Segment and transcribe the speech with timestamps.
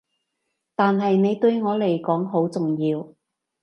[0.73, 3.13] 但係你對我嚟講好重要